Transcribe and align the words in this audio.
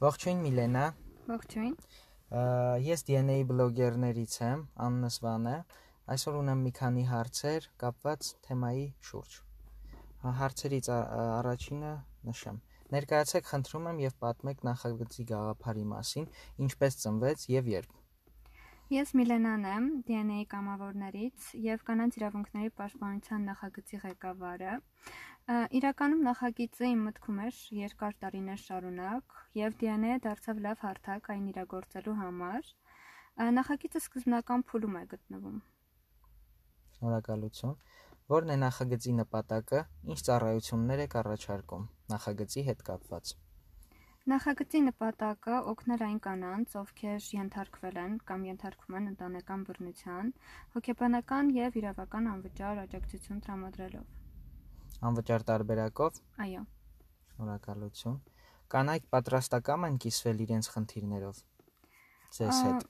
Ողջույն 0.00 0.38
Միլենա։ 0.40 0.82
Ողջույն։ 1.28 1.72
Ես 2.86 3.02
DNA 3.04 3.34
բլոգերներից 3.50 4.36
եմ, 4.46 4.62
անունս 4.84 5.18
Վան 5.20 5.48
է։ 5.50 5.56
Այսօր 6.14 6.38
ունեմ 6.38 6.62
մի 6.64 6.72
քանի 6.78 7.04
հարցեր 7.10 7.66
կապված 7.82 8.30
թեմայի 8.46 8.86
շուրջ։ 9.10 9.36
Հարցերից 10.40 10.88
առաջինը 10.94 11.92
նշեմ։ 12.30 12.62
Ներկայացեք 12.96 13.52
խնդրում 13.52 13.92
եմ 13.92 14.02
եւ 14.06 14.16
պատմեք 14.24 14.64
նախագծի 14.70 15.28
գաղափարի 15.34 15.86
մասին, 15.92 16.30
ինչպես 16.64 17.00
ծնվեց 17.04 17.48
եւ 17.60 17.72
երբ։ 17.76 17.99
Ես 18.90 19.12
Միլենան 19.14 19.64
եմ, 19.70 19.84
DNA 20.06 20.36
կամավորներից 20.50 21.44
եւ 21.62 21.82
կանանց 21.86 22.16
իրավունքների 22.18 22.70
պաշտպանության 22.80 23.44
նախագծի 23.48 23.98
ղեկավարը։ 24.04 24.72
Իրականում 25.78 26.24
նախագիծը 26.26 26.88
իմ 26.90 27.04
մտքում 27.06 27.38
էր 27.44 27.60
երկար 27.76 28.16
տարիներ 28.24 28.58
շարունակ 28.64 29.36
եւ 29.60 29.76
DNA-ը 29.82 30.16
դարձավ 30.24 30.62
լավ 30.64 30.82
հարթակ 30.82 31.30
այն 31.36 31.46
իրագործելու 31.52 32.16
համար։ 32.22 32.72
Նախագիծը 33.60 34.02
սկզբնական 34.02 34.66
փուլում 34.72 34.98
է 34.98 35.04
գտնվում։ 35.14 35.60
Շնորհակալություն։ 36.98 37.76
Որն 38.34 38.50
է 38.50 38.58
նախագծի 38.64 39.14
նպատակը, 39.20 39.84
ինչ 40.10 40.18
ծառայություններ 40.30 41.04
եք 41.06 41.16
առաջարկում 41.22 41.86
նախագծի 42.16 42.66
հետ 42.72 42.84
կապված։ 42.90 43.34
Նախագծի 44.28 44.80
նպատակը 44.84 45.58
օգնել 45.70 46.02
այն 46.04 46.16
կանանց, 46.24 46.74
ովքեր 46.76 47.28
ենթարկվել 47.32 48.00
են 48.00 48.16
կամ 48.28 48.42
ենթարկվում 48.50 48.96
են 48.98 49.06
ընտանեկան 49.10 49.62
բռնության, 49.68 50.28
հոգեբանական 50.74 51.52
եւ 51.56 51.78
իրավական 51.80 52.28
անվճար 52.34 52.80
աջակցություն 52.82 53.40
տրամադրելով։ 53.46 55.00
Անվճար 55.08 55.46
տարբերակով։ 55.50 56.20
Այո։ 56.44 56.64
Շնորհակալություն։ 57.32 58.20
Կանայք 58.76 59.08
պատրաստակամ 59.16 59.88
են 59.88 59.96
կիսվել 60.04 60.44
իրենց 60.44 60.70
խնդիրներով 60.76 61.40
ձեզ 62.36 62.60
հետ։ 62.68 62.88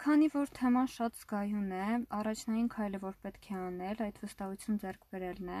Քանի 0.00 0.30
որ 0.32 0.48
թեման 0.56 0.86
շատ 0.88 1.16
զգայուն 1.20 1.72
է, 1.76 1.86
առաջնային 2.16 2.68
քայլը, 2.72 2.98
որ 3.02 3.16
պետք 3.24 3.48
է 3.50 3.56
անել, 3.60 3.98
այդ 4.06 4.20
վստահություն 4.22 4.78
ձեռք 4.80 5.02
բերելն 5.12 5.50
է։ 5.52 5.58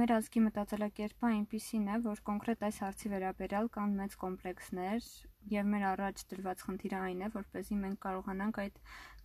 Մեր 0.00 0.12
ազգի 0.16 0.42
մտածելակերպը 0.44 1.30
այնպիսին 1.30 1.86
է, 1.88 1.96
որ 2.04 2.20
կոնկրետ 2.26 2.66
այս 2.68 2.80
հարցի 2.84 3.12
վերաբերյալ 3.14 3.70
կան 3.76 3.94
մեծ 4.00 4.18
կոմպլեքսներ, 4.24 5.08
եւ 5.54 5.72
մեր 5.72 5.86
առաջ 5.92 6.24
դրված 6.34 6.66
խնդիրը 6.68 7.00
այն 7.00 7.24
է, 7.24 7.32
որպեսզի 7.40 7.80
մենք 7.86 7.98
կարողանանք 8.04 8.60
այդ 8.66 8.78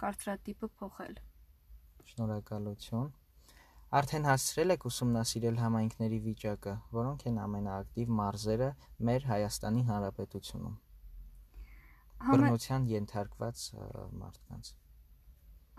կարծրատիպը 0.05 0.71
փոխել։ 0.79 1.21
Շնորհակալություն։ 2.15 3.11
Արդեն 3.99 4.31
հասցրել 4.31 4.75
եք 4.79 4.89
ուսումնասիրել 4.95 5.61
համայնքների 5.65 6.23
վիճակը, 6.31 6.79
որոնք 6.95 7.29
են 7.35 7.43
ամենաակտիվ 7.49 8.17
մարզերը 8.23 8.73
մեր 9.11 9.29
Հայաստանի 9.35 9.87
Հանրապետությունում։ 9.91 10.81
Բռնության 12.23 12.87
ենթարկված 12.91 13.63
մարդկանց։ 14.21 14.73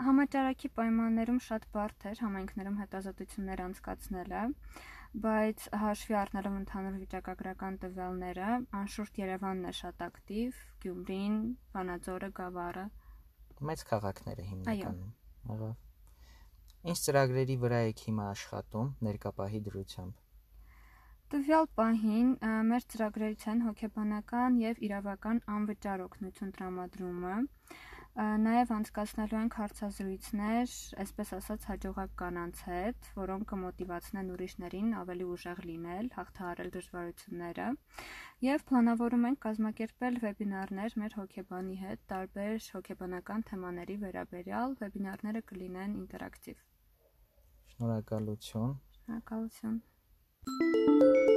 Համաճարակի 0.07 0.69
պայմաններում 0.77 1.39
շատ 1.47 1.63
բարդ 1.73 2.05
էր 2.11 2.19
համայնքներում 2.23 2.75
հետազոտություններ 2.83 3.63
անցկացնելը, 3.67 4.43
բայց 5.25 5.65
հաշվի 5.83 6.17
առնելով 6.23 6.59
ընդհանուր 6.61 6.99
վիճակագրական 7.05 7.79
տվյալները, 7.85 8.51
անշուշտ 8.81 9.21
Երևանն 9.23 9.71
է 9.71 9.73
շատ 9.81 10.05
ակտիվ, 10.09 10.61
Գյումրին, 10.85 11.41
Վանաձորը, 11.77 12.31
Գավառը։ 12.41 12.85
Մեծ 13.71 13.87
քաղաքները 13.93 14.47
հիմնականում։ 14.51 15.11
Ահա։ 15.57 15.73
Ինչ 16.93 16.99
ծրագրերի 17.07 17.57
վրա 17.65 17.81
եք 17.91 18.05
հիմա 18.11 18.31
աշխատում 18.37 18.93
ներկապահի 19.09 19.61
դրությամբ։ 19.71 20.26
Տվյալ 21.33 21.65
պահին 21.79 22.29
մեր 22.71 22.85
ծրագրերից 22.93 23.45
են 23.53 23.63
հոգեբանական 23.67 24.59
եւ 24.63 24.83
իրավական 24.89 25.41
անվճար 25.57 26.03
օգնություն 26.05 26.53
տրամադրումը, 26.57 27.35
Նաև 28.17 28.71
անցկացնելու 28.73 29.37
ենք 29.37 29.55
հարցազրույցներ, 29.61 30.75
այսպես 31.03 31.33
ասած, 31.37 31.65
հաջողակ 31.69 32.13
կանանց 32.21 32.61
հետ, 32.65 33.09
որոնք 33.17 33.49
կմոտիվացնեն 33.51 34.31
ուրիշներին 34.37 34.95
ավելի 35.01 35.27
ուժեղ 35.35 35.59
լինել, 35.71 36.09
հաղթահարել 36.15 36.71
դժվարությունները, 36.77 37.67
եւ 38.47 38.65
պլանավորում 38.71 39.27
ենք 39.31 39.41
կազմակերպել 39.47 40.17
վեբինարներ 40.23 40.97
մեր 41.03 41.17
հոգեբանի 41.21 41.77
հետ 41.83 42.07
տարբեր 42.15 42.71
հոգեբանական 42.77 43.45
թեմաների 43.51 43.99
վերաբերյալ։ 44.07 44.79
Վեբինարները 44.81 45.45
կլինեն 45.53 45.99
ինտերակտիվ։ 46.07 46.65
Շնորհակալություն։ 47.75 48.73
Շնորհակալություն։ 48.97 49.77
Thank 50.49 50.61
you. 50.61 51.36